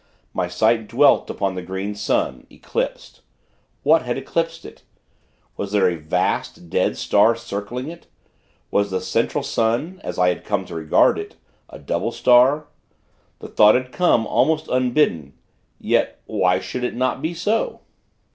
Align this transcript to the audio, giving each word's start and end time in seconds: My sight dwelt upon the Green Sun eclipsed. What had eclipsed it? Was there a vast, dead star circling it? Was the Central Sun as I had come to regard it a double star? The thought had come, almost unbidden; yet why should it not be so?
My 0.33 0.47
sight 0.47 0.87
dwelt 0.87 1.29
upon 1.29 1.53
the 1.53 1.61
Green 1.61 1.93
Sun 1.93 2.47
eclipsed. 2.49 3.21
What 3.83 4.01
had 4.01 4.17
eclipsed 4.17 4.65
it? 4.65 4.81
Was 5.57 5.73
there 5.73 5.87
a 5.87 5.95
vast, 5.95 6.71
dead 6.71 6.97
star 6.97 7.35
circling 7.35 7.87
it? 7.87 8.07
Was 8.71 8.89
the 8.89 8.99
Central 8.99 9.43
Sun 9.43 10.01
as 10.03 10.17
I 10.17 10.29
had 10.29 10.43
come 10.43 10.65
to 10.65 10.73
regard 10.73 11.19
it 11.19 11.35
a 11.69 11.77
double 11.77 12.11
star? 12.11 12.65
The 13.41 13.47
thought 13.47 13.75
had 13.75 13.91
come, 13.91 14.25
almost 14.25 14.67
unbidden; 14.69 15.33
yet 15.79 16.19
why 16.25 16.57
should 16.59 16.83
it 16.83 16.95
not 16.95 17.21
be 17.21 17.35
so? 17.35 17.81